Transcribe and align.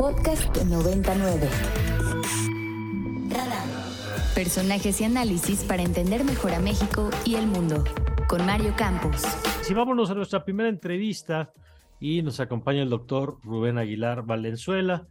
Podcast 0.00 0.56
99. 0.56 1.46
Personajes 4.34 4.98
y 5.02 5.04
análisis 5.04 5.62
para 5.64 5.82
entender 5.82 6.24
mejor 6.24 6.52
a 6.52 6.58
México 6.58 7.10
y 7.26 7.34
el 7.34 7.46
mundo. 7.46 7.84
Con 8.26 8.46
Mario 8.46 8.72
Campos. 8.78 9.20
Si 9.60 9.74
vámonos 9.74 10.10
a 10.10 10.14
nuestra 10.14 10.42
primera 10.42 10.70
entrevista 10.70 11.52
y 12.00 12.22
nos 12.22 12.40
acompaña 12.40 12.80
el 12.80 12.88
doctor 12.88 13.40
Rubén 13.42 13.76
Aguilar 13.76 14.24
Valenzuela, 14.24 15.06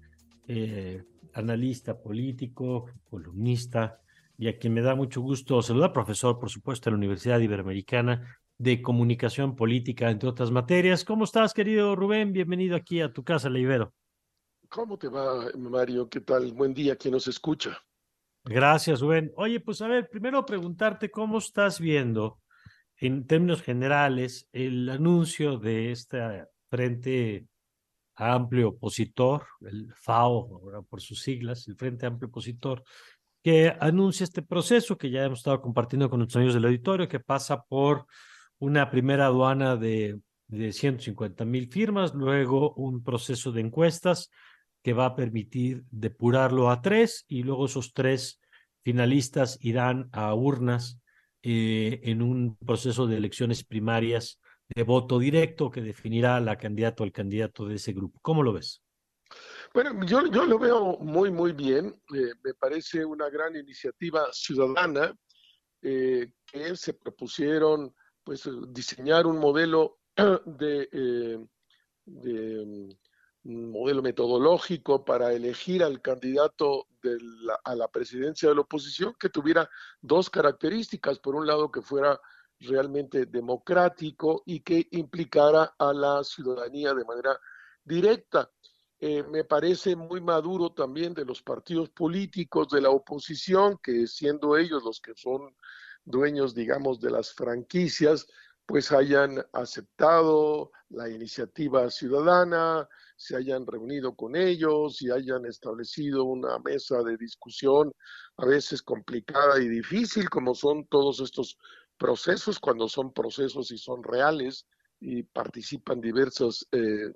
eh, 0.48 1.04
analista 1.36 2.02
político, 2.02 2.88
columnista, 3.12 4.00
y 4.40 4.48
a 4.48 4.58
quien 4.58 4.74
me 4.74 4.82
da 4.82 4.96
mucho 4.96 5.22
gusto 5.22 5.62
saludar, 5.62 5.94
profesor, 5.94 6.40
por 6.40 6.50
supuesto, 6.50 6.90
en 6.90 6.94
la 6.96 6.98
Universidad 6.98 7.40
Iberoamericana 7.40 8.40
de 8.58 8.82
Comunicación 8.82 9.56
Política, 9.56 10.10
entre 10.10 10.30
otras 10.30 10.50
materias. 10.50 11.06
¿Cómo 11.06 11.26
estás, 11.26 11.54
querido 11.54 11.96
Rubén? 11.96 12.34
Bienvenido 12.34 12.76
aquí 12.76 13.02
a 13.02 13.14
tu 13.14 13.24
casa, 13.24 13.52
La 13.52 13.60
Ibero. 13.60 13.94
¿Cómo 14.70 15.00
te 15.00 15.08
va, 15.08 15.50
Mario? 15.58 16.08
¿Qué 16.08 16.22
tal? 16.22 16.54
Buen 16.54 16.76
día, 16.76 16.96
¿quién 16.96 17.14
nos 17.14 17.28
escucha? 17.28 17.76
Gracias, 18.44 19.02
Rubén. 19.02 19.32
Oye, 19.36 19.60
pues 19.60 19.82
a 19.82 19.88
ver, 19.88 20.08
primero 20.12 20.46
preguntarte 20.46 21.10
cómo 21.10 21.40
estás 21.40 21.80
viendo, 21.80 22.40
en 22.98 23.26
términos 23.26 23.64
generales, 23.64 24.48
el 24.52 24.88
anuncio 24.88 25.58
de 25.58 25.92
este 25.92 26.46
Frente 26.70 27.48
Amplio 28.14 28.70
Opositor, 28.70 29.48
el 29.62 29.92
FAO, 29.96 30.62
por 30.88 31.02
sus 31.02 31.20
siglas, 31.20 31.68
el 31.68 31.76
Frente 31.76 32.06
Amplio 32.06 32.30
Opositor, 32.30 32.84
que 33.42 33.76
anuncia 33.80 34.24
este 34.24 34.44
proceso 34.44 35.00
que 35.00 35.10
ya 35.10 35.24
hemos 35.24 35.40
estado 35.40 35.62
compartiendo 35.62 36.12
con 36.12 36.20
nuestros 36.20 36.42
amigos 36.42 36.54
del 36.54 36.66
auditorio, 36.66 37.08
que 37.08 37.20
pasa 37.20 37.64
por 37.64 38.06
una 38.60 38.92
primera 38.92 39.26
aduana 39.26 39.76
de, 39.78 40.20
de 40.46 40.72
150 40.72 41.44
mil 41.44 41.72
firmas, 41.72 42.14
luego 42.14 42.76
un 42.76 43.04
proceso 43.04 43.52
de 43.52 43.62
encuestas 43.62 44.30
que 44.82 44.94
va 44.94 45.06
a 45.06 45.16
permitir 45.16 45.84
depurarlo 45.92 46.70
a 46.70 46.82
tres 46.82 47.26
y 47.28 47.44
luego 47.44 47.66
esos 47.66 47.94
tres 47.94 48.40
finalistas 48.84 49.58
irán 49.62 50.10
a 50.12 50.34
urnas 50.34 51.00
eh, 51.42 52.02
en 52.04 52.22
un 52.22 52.58
proceso 52.58 53.08
de 53.08 53.18
elecciones 53.18 53.64
primarias 53.64 54.40
de 54.68 54.84
voto 54.84 55.20
directo 55.20 55.72
que 55.72 55.82
definirá 55.82 56.40
la 56.40 56.58
candidata 56.58 57.04
o 57.04 57.06
el 57.06 57.12
candidato 57.12 57.66
de 57.66 57.76
ese 57.76 57.94
grupo. 57.94 58.20
¿Cómo 58.22 58.44
lo 58.44 58.54
ves? 58.54 58.84
Bueno, 59.74 60.04
yo, 60.06 60.26
yo 60.28 60.46
lo 60.46 60.58
veo 60.58 60.98
muy, 61.00 61.32
muy 61.32 61.54
bien. 61.54 61.96
Eh, 62.14 62.34
me 62.44 62.54
parece 62.54 63.06
una 63.06 63.30
gran 63.30 63.56
iniciativa 63.56 64.28
ciudadana 64.32 65.16
eh, 65.82 66.32
que 66.46 66.76
se 66.76 66.94
propusieron 66.94 67.94
pues 68.24 68.50
diseñar 68.70 69.26
un 69.26 69.38
modelo 69.38 70.00
de, 70.46 71.40
un 72.06 73.00
modelo 73.44 74.02
metodológico 74.02 75.06
para 75.06 75.34
elegir 75.34 75.84
al 75.84 76.02
candidato 76.02 76.88
de 77.02 77.18
la, 77.22 77.60
a 77.64 77.76
la 77.76 77.88
presidencia 77.88 78.50
de 78.50 78.56
la 78.56 78.62
oposición 78.62 79.16
que 79.20 79.30
tuviera 79.30 79.70
dos 80.02 80.30
características. 80.30 81.20
Por 81.20 81.36
un 81.36 81.48
lado, 81.48 81.72
que 81.72 81.82
fuera 81.82 82.20
realmente 82.60 83.26
democrático 83.26 84.44
y 84.46 84.60
que 84.60 84.88
implicara 84.92 85.76
a 85.78 85.94
la 85.94 86.24
ciudadanía 86.24 86.94
de 86.94 87.06
manera 87.06 87.40
directa. 87.84 88.52
Eh, 89.00 89.24
me 89.24 89.46
parece 89.46 89.96
muy 89.96 90.20
maduro 90.20 90.74
también 90.74 91.14
de 91.14 91.24
los 91.24 91.42
partidos 91.42 91.90
políticos 91.90 92.68
de 92.70 92.82
la 92.82 92.90
oposición, 92.90 93.80
que 93.82 94.08
siendo 94.08 94.58
ellos 94.58 94.84
los 94.84 95.00
que 95.00 95.14
son 95.16 95.56
dueños, 96.04 96.54
digamos, 96.54 97.00
de 97.00 97.12
las 97.12 97.34
franquicias, 97.34 98.28
pues 98.66 98.92
hayan 98.92 99.44
aceptado 99.54 100.72
la 100.90 101.10
iniciativa 101.10 101.90
ciudadana, 101.90 102.90
se 103.20 103.36
hayan 103.36 103.68
reunido 103.68 104.16
con 104.16 104.38
ellos 104.38 105.02
y 105.02 105.12
hayan 105.12 105.46
establecido 105.46 106.24
una 106.24 106.58
mesa 106.60 107.04
de 107.04 107.18
discusión 107.18 107.92
a 108.38 108.46
veces 108.46 108.82
complicada 108.82 109.62
y 109.62 109.68
difícil, 109.68 110.30
como 110.30 110.56
son 110.56 110.88
todos 110.88 111.20
estos 111.20 111.58
procesos, 111.98 112.60
cuando 112.60 112.88
son 112.88 113.12
procesos 113.12 113.72
y 113.72 113.78
son 113.78 114.04
reales 114.04 114.66
y 115.02 115.24
participan 115.24 116.00
diversas 116.00 116.66
eh, 116.72 117.12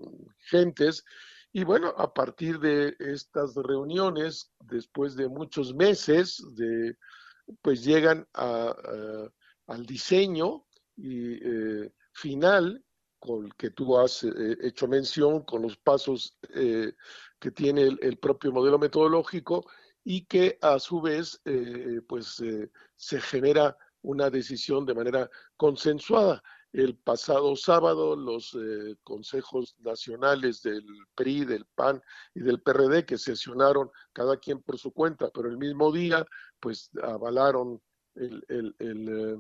gentes. 0.49 1.05
Y 1.53 1.63
bueno, 1.63 1.93
a 1.97 2.13
partir 2.13 2.59
de 2.59 2.93
estas 2.99 3.55
reuniones, 3.55 4.51
después 4.65 5.15
de 5.15 5.29
muchos 5.29 5.73
meses 5.73 6.43
de 6.55 6.97
pues 7.61 7.83
llegan 7.83 8.27
a, 8.33 8.75
al 9.67 9.85
diseño 9.85 10.65
y, 10.97 11.35
eh, 11.35 11.91
final 12.13 12.83
con 13.23 13.49
que 13.51 13.69
tú 13.69 13.97
has 13.97 14.25
eh, 14.25 14.57
hecho 14.61 14.85
mención, 14.85 15.43
con 15.43 15.61
los 15.61 15.77
pasos 15.77 16.37
eh, 16.53 16.91
que 17.39 17.51
tiene 17.51 17.83
el, 17.83 18.17
propio 18.17 18.51
modelo 18.51 18.77
metodológico 18.77 19.65
y 20.03 20.25
que 20.25 20.57
a 20.61 20.77
su 20.77 20.99
vez 20.99 21.41
pues 22.05 22.43
se 22.97 23.21
genera 23.21 23.77
una 24.01 24.29
decisión 24.29 24.85
de 24.85 24.93
manera 24.93 25.29
consensuada. 25.55 26.43
El 26.73 26.97
pasado 26.97 27.55
sábado 27.55 28.17
los 28.17 28.53
eh, 28.55 28.97
consejos 29.05 29.73
nacionales 29.79 30.61
del 30.61 30.85
PRI, 31.15 31.45
del 31.45 31.65
PAN 31.75 32.01
y 32.35 32.41
del 32.41 32.61
PRD 32.61 33.05
que 33.05 33.17
sesionaron 33.17 33.89
cada 34.11 34.35
quien 34.35 34.61
por 34.61 34.77
su 34.77 34.91
cuenta, 34.91 35.29
pero 35.33 35.47
el 35.47 35.57
mismo 35.57 35.93
día 35.93 36.25
pues 36.59 36.91
avalaron 37.01 37.81
el, 38.15 38.43
el, 38.49 38.75
eh, 38.79 39.39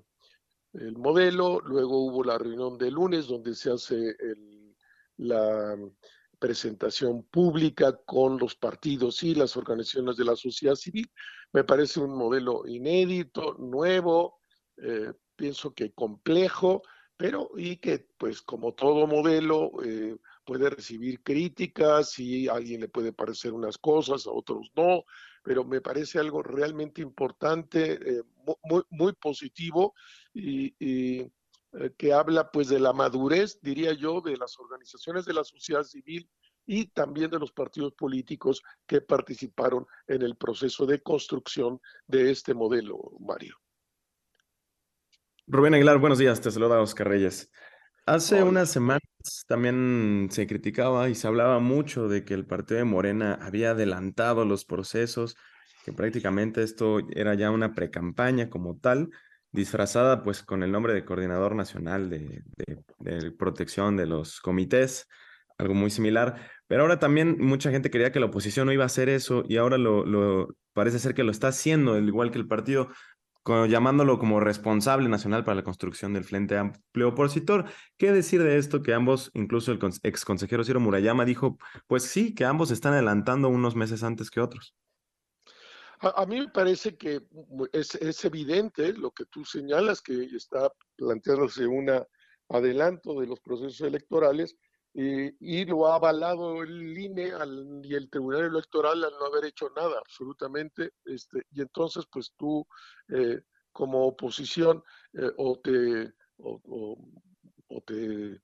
el 0.73 0.97
modelo, 0.97 1.59
luego 1.61 2.05
hubo 2.05 2.23
la 2.23 2.37
reunión 2.37 2.77
de 2.77 2.91
lunes 2.91 3.27
donde 3.27 3.55
se 3.55 3.71
hace 3.71 4.15
la 5.17 5.77
presentación 6.39 7.23
pública 7.23 7.97
con 8.05 8.37
los 8.37 8.55
partidos 8.55 9.23
y 9.23 9.33
las 9.33 9.55
organizaciones 9.55 10.17
de 10.17 10.25
la 10.25 10.35
sociedad 10.35 10.75
civil. 10.75 11.09
Me 11.53 11.63
parece 11.63 11.99
un 11.99 12.17
modelo 12.17 12.67
inédito, 12.67 13.55
nuevo, 13.59 14.39
eh, 14.77 15.13
pienso 15.35 15.73
que 15.73 15.93
complejo, 15.93 16.81
pero 17.15 17.51
y 17.55 17.77
que 17.77 18.07
pues 18.17 18.41
como 18.41 18.73
todo 18.73 19.07
modelo 19.07 19.71
eh, 19.83 20.17
puede 20.43 20.69
recibir 20.69 21.21
críticas 21.23 22.19
y 22.19 22.49
a 22.49 22.55
alguien 22.55 22.81
le 22.81 22.89
puede 22.89 23.13
parecer 23.13 23.53
unas 23.53 23.77
cosas, 23.77 24.27
a 24.27 24.31
otros 24.31 24.71
no, 24.75 25.05
pero 25.43 25.63
me 25.63 25.81
parece 25.81 26.19
algo 26.19 26.41
realmente 26.41 27.01
importante, 27.01 27.93
eh, 27.93 28.23
muy, 28.63 28.83
muy 28.89 29.13
positivo 29.13 29.93
y, 30.33 30.73
y 30.79 31.31
eh, 31.73 31.91
que 31.97 32.13
habla 32.13 32.51
pues 32.51 32.69
de 32.69 32.79
la 32.79 32.93
madurez, 32.93 33.59
diría 33.61 33.93
yo, 33.93 34.21
de 34.21 34.37
las 34.37 34.59
organizaciones 34.59 35.25
de 35.25 35.33
la 35.33 35.43
sociedad 35.43 35.83
civil 35.83 36.29
y 36.65 36.85
también 36.87 37.29
de 37.29 37.39
los 37.39 37.51
partidos 37.51 37.93
políticos 37.93 38.63
que 38.85 39.01
participaron 39.01 39.85
en 40.07 40.21
el 40.21 40.35
proceso 40.35 40.85
de 40.85 41.01
construcción 41.01 41.81
de 42.07 42.31
este 42.31 42.53
modelo, 42.53 43.11
Mario. 43.19 43.57
Rubén 45.47 45.73
Aguilar, 45.73 45.97
buenos 45.97 46.19
días, 46.19 46.39
te 46.39 46.51
saluda 46.51 46.79
Oscar 46.79 47.09
Reyes. 47.09 47.51
Hace 48.05 48.35
Hola. 48.35 48.45
unas 48.45 48.69
semanas 48.71 49.01
también 49.47 50.27
se 50.31 50.47
criticaba 50.47 51.09
y 51.09 51.15
se 51.15 51.27
hablaba 51.27 51.59
mucho 51.59 52.07
de 52.07 52.25
que 52.25 52.33
el 52.33 52.45
partido 52.45 52.79
de 52.79 52.85
Morena 52.85 53.39
había 53.41 53.71
adelantado 53.71 54.45
los 54.45 54.65
procesos, 54.65 55.35
que 55.85 55.93
prácticamente 55.93 56.63
esto 56.63 56.99
era 57.11 57.33
ya 57.33 57.51
una 57.51 57.73
precampaña 57.73 58.49
como 58.49 58.77
tal, 58.77 59.09
disfrazada 59.51 60.23
pues 60.23 60.43
con 60.43 60.63
el 60.63 60.71
nombre 60.71 60.93
de 60.93 61.05
Coordinador 61.05 61.55
Nacional 61.55 62.09
de, 62.09 62.43
de, 62.99 63.31
Protección 63.31 63.97
de 63.97 64.07
los 64.07 64.39
Comités, 64.41 65.07
algo 65.57 65.73
muy 65.73 65.89
similar. 65.89 66.49
Pero 66.67 66.83
ahora 66.83 66.99
también 66.99 67.37
mucha 67.39 67.71
gente 67.71 67.91
quería 67.91 68.11
que 68.11 68.19
la 68.19 68.27
oposición 68.27 68.65
no 68.65 68.73
iba 68.73 68.83
a 68.83 68.87
hacer 68.87 69.09
eso 69.09 69.43
y 69.47 69.57
ahora 69.57 69.77
lo 69.77 70.55
parece 70.73 70.99
ser 70.99 71.13
que 71.13 71.23
lo 71.23 71.31
está 71.31 71.49
haciendo, 71.49 71.93
al 71.93 72.07
igual 72.07 72.31
que 72.31 72.39
el 72.39 72.47
partido 72.47 72.89
llamándolo 73.45 74.19
como 74.19 74.39
responsable 74.39 75.09
nacional 75.09 75.43
para 75.43 75.55
la 75.55 75.63
construcción 75.63 76.13
del 76.13 76.23
Frente 76.23 76.57
Amplio 76.57 77.09
Opositor. 77.09 77.65
¿Qué 77.97 78.11
decir 78.11 78.41
de 78.41 78.57
esto? 78.57 78.81
Que 78.81 78.93
ambos, 78.93 79.31
incluso 79.33 79.71
el 79.71 79.79
ex 80.03 80.25
consejero 80.25 80.63
Ciro 80.63 80.79
Murayama 80.79 81.25
dijo, 81.25 81.57
pues 81.87 82.03
sí, 82.03 82.33
que 82.33 82.45
ambos 82.45 82.71
están 82.71 82.93
adelantando 82.93 83.49
unos 83.49 83.75
meses 83.75 84.03
antes 84.03 84.29
que 84.29 84.39
otros. 84.39 84.75
A, 85.99 86.25
mí 86.25 86.39
me 86.39 86.49
parece 86.49 86.97
que 86.97 87.21
es, 87.71 87.95
es, 87.95 88.25
evidente 88.25 88.91
lo 88.91 89.11
que 89.11 89.25
tú 89.25 89.45
señalas, 89.45 90.01
que 90.01 90.25
está 90.35 90.69
planteándose 90.97 91.65
un 91.65 91.89
adelanto 92.49 93.21
de 93.21 93.27
los 93.27 93.39
procesos 93.39 93.79
electorales 93.81 94.57
y, 94.93 95.61
y, 95.61 95.65
lo 95.65 95.87
ha 95.87 95.95
avalado 95.95 96.61
el 96.61 96.97
INE 96.97 97.31
al, 97.31 97.81
y 97.83 97.95
el 97.95 98.09
Tribunal 98.09 98.45
Electoral 98.45 99.03
al 99.03 99.13
no 99.19 99.25
haber 99.25 99.45
hecho 99.45 99.71
nada, 99.75 99.97
absolutamente. 99.97 100.91
Este, 101.05 101.43
y 101.51 101.61
entonces, 101.61 102.05
pues 102.11 102.31
tú, 102.37 102.65
eh, 103.09 103.41
como 103.71 104.05
oposición, 104.05 104.83
eh, 105.13 105.31
o 105.37 105.59
te, 105.59 106.13
o, 106.37 107.81
te 107.85 108.33
eh, 108.33 108.39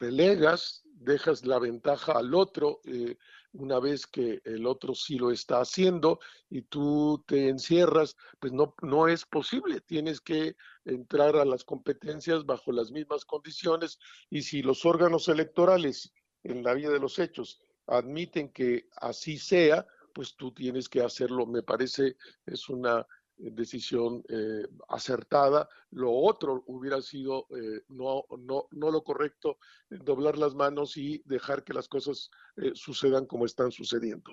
relegas, 0.00 0.82
dejas 0.84 1.44
la 1.44 1.58
ventaja 1.58 2.12
al 2.12 2.34
otro 2.34 2.80
eh, 2.84 3.16
una 3.54 3.78
vez 3.78 4.06
que 4.06 4.40
el 4.44 4.66
otro 4.66 4.94
sí 4.94 5.16
lo 5.16 5.30
está 5.30 5.60
haciendo 5.60 6.18
y 6.50 6.62
tú 6.62 7.24
te 7.26 7.48
encierras, 7.48 8.16
pues 8.40 8.52
no, 8.52 8.74
no 8.82 9.08
es 9.08 9.24
posible. 9.24 9.80
Tienes 9.80 10.20
que 10.20 10.56
entrar 10.84 11.36
a 11.36 11.44
las 11.44 11.64
competencias 11.64 12.44
bajo 12.44 12.72
las 12.72 12.90
mismas 12.90 13.24
condiciones 13.24 13.98
y 14.28 14.42
si 14.42 14.62
los 14.62 14.84
órganos 14.84 15.28
electorales 15.28 16.12
en 16.42 16.62
la 16.62 16.74
vida 16.74 16.90
de 16.90 17.00
los 17.00 17.18
hechos 17.18 17.60
admiten 17.86 18.50
que 18.50 18.88
así 18.96 19.38
sea, 19.38 19.86
pues 20.12 20.36
tú 20.36 20.52
tienes 20.52 20.88
que 20.88 21.02
hacerlo. 21.02 21.46
Me 21.46 21.62
parece 21.62 22.16
es 22.46 22.68
una 22.68 23.06
decisión 23.36 24.22
eh, 24.28 24.66
acertada. 24.88 25.68
Lo 25.90 26.12
otro 26.12 26.64
hubiera 26.66 27.00
sido 27.02 27.46
eh, 27.50 27.82
no, 27.88 28.24
no, 28.38 28.68
no 28.70 28.90
lo 28.90 29.02
correcto, 29.02 29.58
doblar 29.88 30.38
las 30.38 30.54
manos 30.54 30.96
y 30.96 31.22
dejar 31.24 31.64
que 31.64 31.74
las 31.74 31.88
cosas 31.88 32.30
eh, 32.56 32.72
sucedan 32.74 33.26
como 33.26 33.46
están 33.46 33.72
sucediendo. 33.72 34.32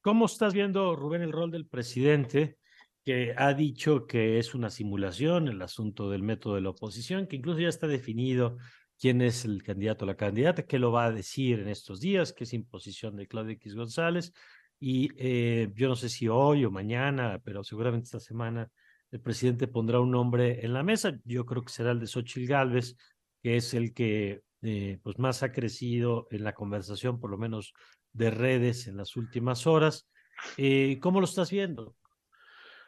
¿Cómo 0.00 0.26
estás 0.26 0.54
viendo, 0.54 0.94
Rubén, 0.94 1.22
el 1.22 1.32
rol 1.32 1.50
del 1.50 1.66
presidente 1.66 2.58
que 3.04 3.34
ha 3.36 3.54
dicho 3.54 4.06
que 4.06 4.38
es 4.38 4.54
una 4.54 4.68
simulación 4.68 5.46
el 5.46 5.62
asunto 5.62 6.10
del 6.10 6.24
método 6.24 6.56
de 6.56 6.60
la 6.62 6.70
oposición, 6.70 7.28
que 7.28 7.36
incluso 7.36 7.60
ya 7.60 7.68
está 7.68 7.86
definido 7.86 8.56
quién 8.98 9.22
es 9.22 9.44
el 9.44 9.62
candidato 9.62 10.04
o 10.04 10.08
la 10.08 10.16
candidata, 10.16 10.66
qué 10.66 10.78
lo 10.78 10.90
va 10.90 11.04
a 11.04 11.12
decir 11.12 11.60
en 11.60 11.68
estos 11.68 12.00
días, 12.00 12.32
que 12.32 12.44
es 12.44 12.52
imposición 12.52 13.16
de 13.16 13.28
Claudia 13.28 13.54
X 13.54 13.76
González? 13.76 14.32
Y 14.78 15.10
eh, 15.16 15.72
yo 15.74 15.88
no 15.88 15.96
sé 15.96 16.08
si 16.08 16.28
hoy 16.28 16.64
o 16.64 16.70
mañana, 16.70 17.40
pero 17.42 17.64
seguramente 17.64 18.04
esta 18.04 18.20
semana 18.20 18.70
el 19.10 19.20
presidente 19.20 19.68
pondrá 19.68 20.00
un 20.00 20.10
nombre 20.10 20.64
en 20.64 20.72
la 20.72 20.82
mesa. 20.82 21.18
Yo 21.24 21.46
creo 21.46 21.62
que 21.62 21.72
será 21.72 21.92
el 21.92 22.00
de 22.00 22.06
Xochitl 22.06 22.46
Gálvez, 22.46 22.96
que 23.42 23.56
es 23.56 23.72
el 23.74 23.94
que 23.94 24.42
eh, 24.62 24.98
pues 25.02 25.18
más 25.18 25.42
ha 25.42 25.52
crecido 25.52 26.26
en 26.30 26.44
la 26.44 26.54
conversación, 26.54 27.20
por 27.20 27.30
lo 27.30 27.38
menos 27.38 27.72
de 28.12 28.30
redes 28.30 28.86
en 28.86 28.96
las 28.96 29.16
últimas 29.16 29.66
horas. 29.66 30.08
Eh, 30.56 30.98
¿Cómo 31.00 31.20
lo 31.20 31.26
estás 31.26 31.50
viendo? 31.50 31.96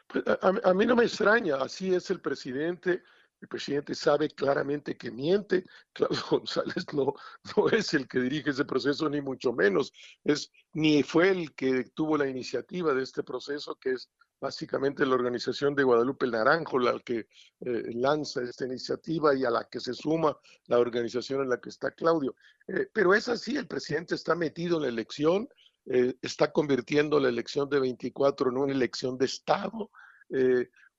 Pues, 0.07 0.23
a, 0.41 0.73
mí 0.73 0.85
no 0.85 0.95
me 0.95 1.05
extraña, 1.05 1.57
así 1.57 1.93
es 1.93 2.09
el 2.09 2.19
presidente. 2.19 3.03
El 3.41 3.47
presidente 3.47 3.95
sabe 3.95 4.29
claramente 4.29 4.97
que 4.97 5.11
miente. 5.11 5.65
Claudio 5.93 6.21
González 6.29 6.85
no, 6.93 7.13
no 7.55 7.69
es 7.69 7.93
el 7.93 8.07
que 8.07 8.19
dirige 8.19 8.49
ese 8.49 8.65
proceso, 8.65 9.09
ni 9.09 9.21
mucho 9.21 9.53
menos. 9.53 9.93
Es, 10.23 10.51
ni 10.73 11.03
fue 11.03 11.29
el 11.29 11.53
que 11.55 11.85
tuvo 11.93 12.17
la 12.17 12.27
iniciativa 12.27 12.93
de 12.93 13.03
este 13.03 13.23
proceso, 13.23 13.75
que 13.75 13.91
es 13.91 14.09
básicamente 14.41 15.05
la 15.05 15.15
organización 15.15 15.75
de 15.75 15.83
Guadalupe 15.83 16.27
Naranjo, 16.27 16.79
la 16.79 16.97
que 16.99 17.27
eh, 17.59 17.83
lanza 17.93 18.41
esta 18.41 18.65
iniciativa 18.65 19.35
y 19.35 19.43
a 19.43 19.49
la 19.49 19.67
que 19.69 19.79
se 19.79 19.93
suma 19.93 20.37
la 20.67 20.79
organización 20.79 21.41
en 21.41 21.49
la 21.49 21.59
que 21.59 21.69
está 21.69 21.91
Claudio. 21.91 22.35
Eh, 22.67 22.87
pero 22.93 23.13
es 23.13 23.27
así, 23.27 23.57
el 23.57 23.67
presidente 23.67 24.15
está 24.15 24.35
metido 24.35 24.77
en 24.77 24.83
la 24.83 24.89
elección, 24.89 25.49
eh, 25.85 26.15
está 26.21 26.51
convirtiendo 26.51 27.19
la 27.19 27.29
elección 27.29 27.69
de 27.69 27.79
24 27.79 28.49
en 28.49 28.57
una 28.57 28.73
elección 28.73 29.17
de 29.17 29.25
Estado 29.25 29.91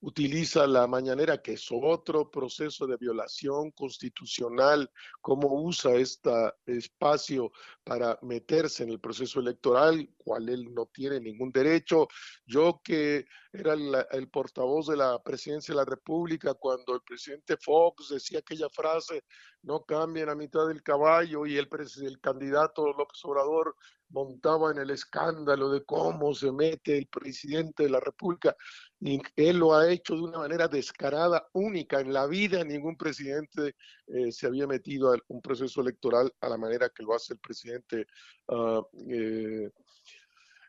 utiliza 0.00 0.66
la 0.66 0.86
mañanera, 0.86 1.42
que 1.42 1.52
es 1.52 1.68
otro 1.70 2.30
proceso 2.30 2.86
de 2.86 2.96
violación 2.96 3.70
constitucional, 3.72 4.90
cómo 5.20 5.62
usa 5.62 5.94
este 5.94 6.30
espacio 6.66 7.52
para 7.84 8.18
meterse 8.22 8.82
en 8.82 8.90
el 8.90 9.00
proceso 9.00 9.40
electoral, 9.40 10.08
cual 10.16 10.48
él 10.48 10.72
no 10.74 10.86
tiene 10.86 11.20
ningún 11.20 11.52
derecho. 11.52 12.08
Yo 12.46 12.80
que 12.82 13.26
era 13.52 13.74
el, 13.74 14.28
portavoz 14.30 14.86
de 14.86 14.96
la 14.96 15.22
presidencia 15.22 15.74
de 15.74 15.80
la 15.80 15.84
República 15.84 16.54
cuando 16.54 16.94
el 16.94 17.02
presidente 17.02 17.56
Fox 17.56 18.08
decía 18.10 18.38
aquella 18.38 18.68
frase, 18.70 19.24
no 19.62 19.84
cambien 19.84 20.30
a 20.30 20.34
mitad 20.34 20.66
del 20.66 20.82
caballo, 20.82 21.44
y 21.46 21.58
el, 21.58 21.68
el 22.02 22.20
candidato 22.20 22.86
López 22.86 23.22
Obrador 23.24 23.76
montaba 24.10 24.70
en 24.70 24.78
el 24.78 24.90
escándalo 24.90 25.70
de 25.70 25.84
cómo 25.84 26.34
se 26.34 26.52
mete 26.52 26.98
el 26.98 27.06
presidente 27.06 27.84
de 27.84 27.90
la 27.90 28.00
República, 28.00 28.56
y 29.00 29.20
él 29.36 29.58
lo 29.58 29.74
ha 29.74 29.90
hecho 29.90 30.14
de 30.14 30.22
una 30.22 30.38
manera 30.38 30.68
descarada, 30.68 31.48
única. 31.52 32.00
En 32.00 32.12
la 32.12 32.26
vida 32.26 32.62
ningún 32.64 32.96
presidente 32.96 33.76
eh, 34.06 34.30
se 34.30 34.46
había 34.46 34.66
metido 34.66 35.12
a 35.12 35.18
un 35.28 35.40
proceso 35.40 35.80
electoral 35.80 36.32
a 36.40 36.48
la 36.48 36.58
manera 36.58 36.90
que 36.90 37.02
lo 37.02 37.14
hace 37.14 37.34
el 37.34 37.40
presidente 37.40 38.06
uh, 38.48 38.82
eh, 39.08 39.70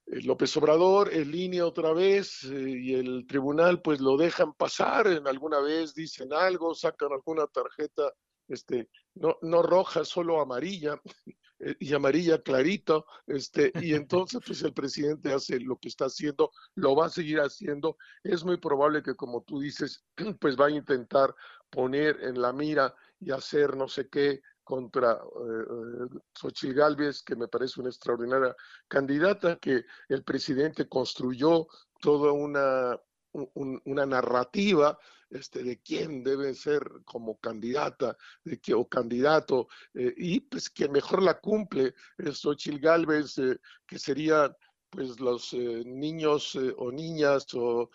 López 0.05 0.55
Obrador, 0.57 1.13
en 1.13 1.31
línea 1.31 1.65
otra 1.65 1.93
vez, 1.93 2.43
eh, 2.43 2.69
y 2.69 2.93
el 2.95 3.25
tribunal 3.27 3.81
pues 3.81 4.01
lo 4.01 4.17
dejan 4.17 4.53
pasar, 4.53 5.07
en 5.07 5.27
alguna 5.27 5.61
vez 5.61 5.93
dicen 5.93 6.33
algo, 6.33 6.75
sacan 6.75 7.13
alguna 7.13 7.47
tarjeta, 7.47 8.11
este, 8.47 8.89
no, 9.15 9.37
no 9.41 9.61
roja, 9.61 10.03
solo 10.03 10.41
amarilla, 10.41 10.99
eh, 11.25 11.33
y 11.79 11.93
amarilla 11.93 12.41
clarito, 12.41 13.05
este, 13.27 13.71
y 13.81 13.93
entonces 13.93 14.41
pues 14.45 14.61
el 14.63 14.73
presidente 14.73 15.33
hace 15.33 15.59
lo 15.59 15.77
que 15.77 15.89
está 15.89 16.05
haciendo, 16.05 16.51
lo 16.75 16.95
va 16.95 17.05
a 17.05 17.09
seguir 17.09 17.39
haciendo, 17.39 17.97
es 18.23 18.43
muy 18.43 18.57
probable 18.57 19.03
que 19.03 19.15
como 19.15 19.43
tú 19.43 19.59
dices, 19.59 20.03
pues 20.39 20.59
va 20.59 20.67
a 20.67 20.71
intentar 20.71 21.35
poner 21.69 22.17
en 22.21 22.41
la 22.41 22.51
mira 22.51 22.95
y 23.19 23.31
hacer 23.31 23.75
no 23.75 23.87
sé 23.87 24.09
qué 24.09 24.41
contra 24.63 25.13
eh, 25.13 26.19
Xochitl 26.33 26.73
Gálvez, 26.73 27.23
que 27.23 27.35
me 27.35 27.47
parece 27.47 27.79
una 27.79 27.89
extraordinaria 27.89 28.55
candidata, 28.87 29.57
que 29.57 29.83
el 30.07 30.23
presidente 30.23 30.87
construyó 30.87 31.67
toda 31.99 32.31
una, 32.31 32.99
una 33.33 34.05
narrativa 34.05 34.97
este, 35.31 35.63
de 35.63 35.79
quién 35.79 36.23
debe 36.23 36.53
ser 36.53 36.83
como 37.05 37.39
candidata 37.39 38.17
de 38.43 38.59
que, 38.59 38.73
o 38.73 38.87
candidato, 38.87 39.67
eh, 39.93 40.13
y 40.17 40.41
pues 40.41 40.69
quien 40.69 40.91
mejor 40.91 41.23
la 41.23 41.39
cumple 41.39 41.93
es 42.17 42.39
Xochitl 42.39 42.79
Galvez, 42.79 43.37
eh, 43.37 43.57
que 43.87 43.97
serían 43.97 44.55
pues 44.89 45.19
los 45.21 45.53
eh, 45.53 45.83
niños 45.85 46.57
o 46.77 46.91
niñas 46.91 47.45
o 47.53 47.89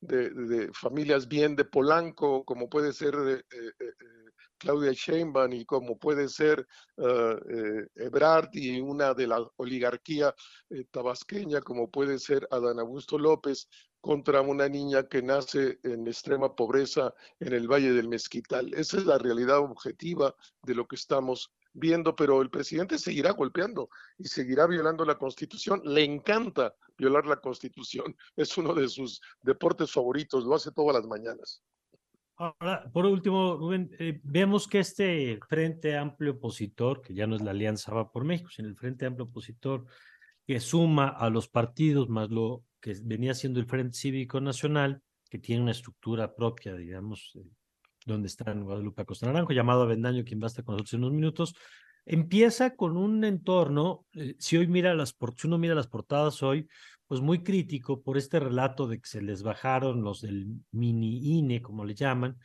de, 0.00 0.70
familias 0.74 1.26
bien 1.26 1.56
de 1.56 1.64
Polanco, 1.64 2.44
como 2.44 2.68
puede 2.68 2.92
ser 2.92 3.14
Claudia 4.58 4.92
Sheinbaum 4.92 5.54
y 5.54 5.64
como 5.64 5.98
puede 5.98 6.28
ser 6.28 6.66
Ebrard 7.94 8.50
y 8.52 8.80
una 8.80 9.14
de 9.14 9.26
la 9.26 9.50
oligarquía 9.56 10.34
tabasqueña, 10.90 11.62
como 11.62 11.90
puede 11.90 12.18
ser 12.18 12.46
Adán 12.50 12.80
Augusto 12.80 13.16
López, 13.18 13.66
contra 14.04 14.42
una 14.42 14.68
niña 14.68 15.08
que 15.08 15.22
nace 15.22 15.78
en 15.82 16.06
extrema 16.06 16.54
pobreza 16.54 17.14
en 17.40 17.54
el 17.54 17.66
Valle 17.66 17.90
del 17.90 18.06
Mezquital. 18.06 18.74
Esa 18.74 18.98
es 18.98 19.06
la 19.06 19.16
realidad 19.16 19.60
objetiva 19.60 20.34
de 20.62 20.74
lo 20.74 20.86
que 20.86 20.96
estamos 20.96 21.54
viendo, 21.72 22.14
pero 22.14 22.42
el 22.42 22.50
presidente 22.50 22.98
seguirá 22.98 23.30
golpeando 23.30 23.88
y 24.18 24.28
seguirá 24.28 24.66
violando 24.66 25.06
la 25.06 25.16
Constitución. 25.16 25.80
Le 25.86 26.04
encanta 26.04 26.74
violar 26.98 27.24
la 27.24 27.36
Constitución. 27.36 28.14
Es 28.36 28.58
uno 28.58 28.74
de 28.74 28.88
sus 28.88 29.22
deportes 29.40 29.90
favoritos, 29.90 30.44
lo 30.44 30.54
hace 30.54 30.70
todas 30.70 30.96
las 30.96 31.06
mañanas. 31.06 31.62
Ahora, 32.36 32.90
por 32.92 33.06
último, 33.06 33.56
Rubén, 33.56 33.90
eh, 33.98 34.20
vemos 34.22 34.68
que 34.68 34.80
este 34.80 35.38
Frente 35.48 35.96
Amplio 35.96 36.32
Opositor, 36.32 37.00
que 37.00 37.14
ya 37.14 37.26
no 37.26 37.36
es 37.36 37.42
la 37.42 37.52
Alianza 37.52 37.94
Va 37.94 38.12
por 38.12 38.24
México, 38.24 38.50
sino 38.50 38.68
el 38.68 38.76
Frente 38.76 39.06
Amplio 39.06 39.24
Opositor, 39.24 39.86
que 40.46 40.60
suma 40.60 41.08
a 41.08 41.30
los 41.30 41.48
partidos 41.48 42.10
más 42.10 42.28
lo 42.28 42.64
que 42.84 42.94
venía 43.02 43.32
siendo 43.32 43.60
el 43.60 43.66
Frente 43.66 43.96
Cívico 43.96 44.42
Nacional, 44.42 45.00
que 45.30 45.38
tiene 45.38 45.62
una 45.62 45.70
estructura 45.70 46.34
propia, 46.34 46.74
digamos, 46.74 47.32
eh, 47.34 47.48
donde 48.04 48.28
está 48.28 48.50
en 48.50 48.62
Guadalupe 48.62 49.00
Acosta 49.00 49.24
Naranjo, 49.24 49.54
llamado 49.54 49.84
Avendaño, 49.84 50.22
quien 50.22 50.38
va 50.38 50.44
a 50.44 50.48
estar 50.48 50.66
con 50.66 50.74
nosotros 50.74 50.92
en 50.92 51.04
unos 51.04 51.14
minutos, 51.14 51.54
empieza 52.04 52.76
con 52.76 52.98
un 52.98 53.24
entorno, 53.24 54.04
eh, 54.12 54.34
si 54.38 54.58
hoy 54.58 54.66
mira 54.66 54.94
las, 54.94 55.16
si 55.34 55.46
uno 55.46 55.56
mira 55.56 55.74
las 55.74 55.86
portadas 55.86 56.42
hoy, 56.42 56.68
pues 57.06 57.22
muy 57.22 57.42
crítico 57.42 58.02
por 58.02 58.18
este 58.18 58.38
relato 58.38 58.86
de 58.86 58.98
que 58.98 59.08
se 59.08 59.22
les 59.22 59.42
bajaron 59.42 60.02
los 60.02 60.20
del 60.20 60.46
mini 60.70 61.38
INE, 61.38 61.62
como 61.62 61.86
le 61.86 61.94
llaman, 61.94 62.36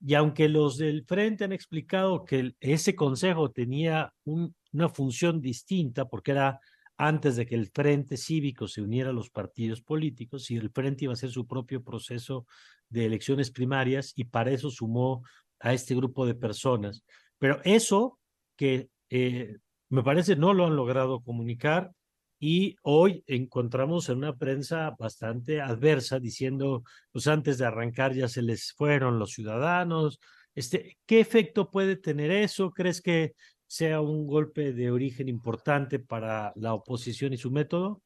y 0.00 0.14
aunque 0.14 0.48
los 0.48 0.78
del 0.78 1.04
frente 1.06 1.42
han 1.42 1.52
explicado 1.52 2.24
que 2.24 2.54
ese 2.60 2.94
consejo 2.94 3.50
tenía 3.50 4.14
una 4.24 4.88
función 4.90 5.40
distinta, 5.40 6.04
porque 6.04 6.30
era 6.30 6.60
antes 6.98 7.36
de 7.36 7.46
que 7.46 7.54
el 7.54 7.68
Frente 7.68 8.16
Cívico 8.16 8.66
se 8.66 8.82
uniera 8.82 9.10
a 9.10 9.12
los 9.12 9.30
partidos 9.30 9.80
políticos 9.80 10.50
y 10.50 10.56
el 10.56 10.70
Frente 10.70 11.04
iba 11.04 11.12
a 11.12 11.14
hacer 11.14 11.30
su 11.30 11.46
propio 11.46 11.82
proceso 11.82 12.44
de 12.88 13.06
elecciones 13.06 13.52
primarias 13.52 14.12
y 14.16 14.24
para 14.24 14.50
eso 14.50 14.68
sumó 14.70 15.22
a 15.60 15.72
este 15.72 15.94
grupo 15.94 16.26
de 16.26 16.34
personas. 16.34 17.04
Pero 17.38 17.60
eso 17.64 18.18
que 18.56 18.90
eh, 19.10 19.58
me 19.88 20.02
parece 20.02 20.34
no 20.34 20.52
lo 20.52 20.66
han 20.66 20.74
logrado 20.74 21.20
comunicar 21.20 21.92
y 22.40 22.76
hoy 22.82 23.22
encontramos 23.26 24.08
en 24.08 24.18
una 24.18 24.36
prensa 24.36 24.94
bastante 24.98 25.60
adversa 25.60 26.18
diciendo, 26.18 26.82
pues 27.12 27.28
antes 27.28 27.58
de 27.58 27.66
arrancar 27.66 28.12
ya 28.12 28.28
se 28.28 28.42
les 28.42 28.72
fueron 28.72 29.20
los 29.20 29.32
ciudadanos. 29.32 30.18
Este, 30.54 30.98
¿Qué 31.06 31.20
efecto 31.20 31.70
puede 31.70 31.96
tener 31.96 32.32
eso? 32.32 32.70
¿Crees 32.72 33.00
que 33.00 33.34
sea 33.68 34.00
un 34.00 34.26
golpe 34.26 34.72
de 34.72 34.90
origen 34.90 35.28
importante 35.28 35.98
para 36.00 36.52
la 36.56 36.74
oposición 36.74 37.32
y 37.32 37.36
su 37.36 37.50
método? 37.50 38.02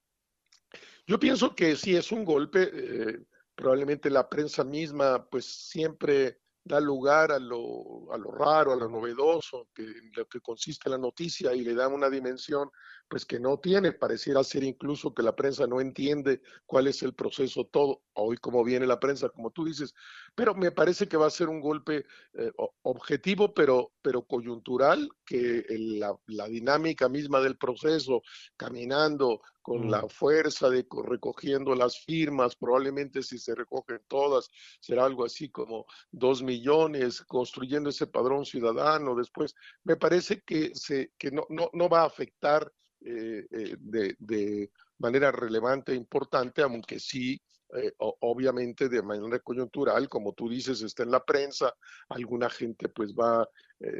Yo 1.07 1.19
pienso 1.19 1.55
que 1.55 1.77
sí 1.77 1.97
es 1.97 2.13
un 2.13 2.25
golpe. 2.25 2.71
Eh, 2.73 3.19
probablemente 3.55 4.11
la 4.11 4.29
prensa 4.29 4.65
misma, 4.65 5.27
pues 5.31 5.47
siempre 5.47 6.39
da 6.65 6.81
lugar 6.81 7.33
a 7.33 7.39
lo, 7.39 8.13
a 8.13 8.19
lo 8.19 8.31
raro, 8.31 8.73
a 8.73 8.77
lo 8.77 8.89
novedoso, 8.89 9.69
que, 9.75 9.87
lo 10.15 10.27
que 10.27 10.41
consiste 10.41 10.89
la 10.89 10.99
noticia 10.99 11.55
y 11.55 11.63
le 11.63 11.75
da 11.75 11.89
una 11.89 12.09
dimensión 12.09 12.71
pues 13.09 13.27
que 13.27 13.39
no 13.39 13.59
tiene, 13.59 13.93
pareciera 13.93 14.43
ser 14.43 14.65
incluso 14.65 15.13
que 15.13 15.23
la 15.23 15.37
prensa 15.37 15.67
no 15.67 15.83
entiende 15.83 16.41
cuál 16.65 16.87
es 16.87 17.03
el 17.03 17.13
proceso 17.13 17.67
todo, 17.67 18.01
hoy 18.15 18.39
como 18.39 18.65
viene 18.65 18.87
la 18.87 19.01
prensa, 19.01 19.29
como 19.29 19.51
tú 19.51 19.67
dices, 19.67 19.95
pero 20.35 20.55
me 20.55 20.71
parece 20.71 21.07
que 21.09 21.19
va 21.19 21.27
a 21.27 21.31
ser 21.31 21.51
un 21.51 21.61
golpe 21.61 22.07
eh, 22.33 22.51
objetivo, 22.83 23.53
pero, 23.53 23.93
pero 24.01 24.23
coyuntural, 24.23 25.11
que 25.27 25.63
la, 25.69 26.49
dinámica 26.49 27.09
misma 27.11 27.41
del 27.41 27.59
proceso, 27.59 28.23
caminando 28.57 29.43
con 29.63 29.91
la 29.91 30.03
mm. 30.03 30.09
fuerza 30.09 30.69
de 30.69 30.85
recogiendo 31.05 31.75
las 31.75 32.01
firmas, 32.01 32.57
probablemente 32.57 33.23
si 33.23 33.39
se 33.39 33.55
recogen 33.55 34.01
todas, 34.09 34.51
será 34.81 35.05
algo 35.05 35.25
así 35.25 35.49
como 35.49 35.87
dos 36.11 36.43
millones, 36.43 37.23
construyendo 37.23 37.91
ese 37.91 38.09
padrón 38.09 38.45
ciudadano, 38.45 39.15
después, 39.15 39.55
me 39.85 39.97
parece 39.97 40.43
que, 40.43 40.75
se, 40.75 41.13
que 41.17 41.31
no, 41.31 41.47
no, 41.49 41.71
no 41.73 41.89
va 41.89 42.03
a 42.03 42.07
afectar 42.07 42.71
eh, 43.05 43.47
eh, 43.51 43.77
de, 43.79 44.17
de, 44.19 44.71
manera 44.99 45.33
relevante 45.33 45.91
e 45.91 45.97
importante, 45.97 46.63
aunque 46.63 47.01
sí, 47.01 47.41
eh, 47.75 47.93
obviamente 47.99 48.89
de 48.89 49.03
manera 49.03 49.41
coyuntural, 49.41 50.09
como 50.09 50.33
tú 50.33 50.49
dices, 50.49 50.81
está 50.83 51.03
en 51.03 51.11
la 51.11 51.25
prensa, 51.25 51.75
alguna 52.09 52.49
gente 52.49 52.89
pues 52.89 53.13
va, 53.13 53.49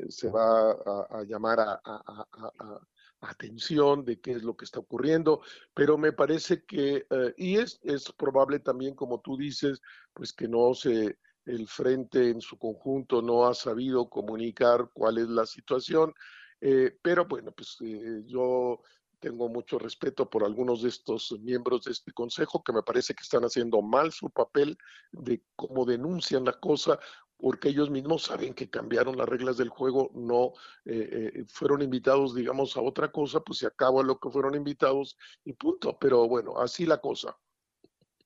se 0.09 0.31
va 0.31 0.71
a, 0.71 1.25
llamar 1.25 1.59
a, 1.59 1.81
a, 1.85 2.81
atención 3.23 4.05
de 4.05 4.21
qué 4.21 4.33
es 4.33 4.43
lo 4.43 4.57
que 4.57 4.65
está 4.65 4.81
ocurriendo, 4.81 5.41
pero 5.75 5.97
me 5.97 6.13
parece 6.13 6.65
que, 6.65 7.07
y 7.37 7.57
es, 7.57 7.81
es 7.83 8.13
probable 8.13 8.59
también, 8.59 8.95
como 8.95 9.21
tú 9.21 9.37
dices, 9.37 9.81
pues 10.13 10.33
que 10.33 10.49
no 10.49 10.75
se, 10.75 11.19
el 11.47 11.67
frente 11.69 12.31
en 12.31 12.41
su 12.41 12.59
conjunto 12.59 13.23
no 13.23 13.47
ha 13.47 13.55
sabido 13.55 14.09
comunicar 14.09 14.91
cuál 14.93 15.19
es 15.19 15.29
la 15.29 15.47
situación, 15.47 16.15
eh, 16.61 16.97
pero 17.03 17.27
bueno, 17.27 17.53
pues 17.53 17.77
eh, 17.81 18.23
yo 18.27 18.81
tengo 19.19 19.49
mucho 19.49 19.79
respeto 19.79 20.29
por 20.29 20.45
algunos 20.45 20.83
de 20.83 20.89
estos 20.89 21.33
miembros 21.41 21.85
de 21.85 21.93
este 21.93 22.13
consejo 22.13 22.63
que 22.63 22.73
me 22.73 22.83
parece 22.83 23.15
que 23.15 23.23
están 23.23 23.43
haciendo 23.43 23.83
mal 23.83 24.13
su 24.13 24.31
papel 24.31 24.77
de 25.13 25.43
cómo 25.57 25.85
denuncian 25.85 26.45
la 26.45 26.53
cosa, 26.53 26.99
porque 27.43 27.69
ellos 27.71 27.91
mismos 27.91 28.23
saben 28.23 28.55
que 28.55 28.71
cambiaron 28.71 29.17
las 29.17 29.29
reglas 29.29 29.57
del 29.57 29.69
juego, 29.69 30.13
no 30.15 30.53
eh, 30.85 31.45
fueron 31.49 31.83
invitados, 31.83 32.37
digamos, 32.37 32.77
a 32.77 32.81
otra 32.81 33.11
cosa, 33.11 33.41
pues 33.41 33.59
se 33.59 33.67
acaba 33.67 34.05
lo 34.05 34.21
que 34.21 34.31
fueron 34.31 34.55
invitados 34.55 35.19
y 35.45 35.53
punto. 35.53 35.99
Pero 36.01 36.29
bueno, 36.29 36.61
así 36.61 36.87
la 36.87 36.99
cosa. 36.99 37.37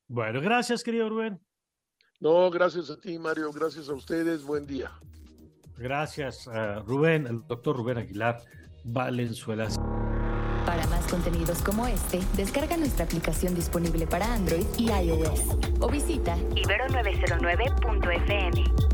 Bueno, 0.06 0.42
gracias, 0.42 0.85
querido 0.85 1.08
Rubén. 1.08 1.40
No, 2.20 2.50
gracias 2.50 2.90
a 2.90 3.00
ti, 3.00 3.18
Mario, 3.18 3.50
gracias 3.52 3.88
a 3.88 3.94
ustedes, 3.94 4.44
buen 4.44 4.66
día. 4.66 4.92
Gracias, 5.78 6.46
a 6.46 6.80
Rubén, 6.80 7.26
al 7.26 7.46
doctor 7.46 7.75
Rubén 7.75 7.96
Aguilar 7.96 8.42
Valenzuela. 8.85 9.66
Para 10.66 10.87
más 10.88 11.06
contenidos 11.06 11.62
como 11.62 11.87
este, 11.87 12.20
descarga 12.35 12.76
nuestra 12.76 13.06
aplicación 13.06 13.54
disponible 13.54 14.06
para 14.06 14.30
Android 14.35 14.66
y 14.76 14.90
iOS 14.90 15.56
o 15.80 15.88
visita 15.88 16.37
ibero909.fm. 16.37 18.86